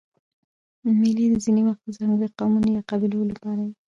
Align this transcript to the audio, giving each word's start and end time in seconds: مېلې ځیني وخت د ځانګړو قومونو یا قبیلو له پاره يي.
مېلې 0.99 1.25
ځیني 1.43 1.61
وخت 1.65 1.81
د 1.85 1.89
ځانګړو 1.97 2.33
قومونو 2.37 2.69
یا 2.77 2.81
قبیلو 2.89 3.27
له 3.29 3.35
پاره 3.41 3.63
يي. 3.67 3.73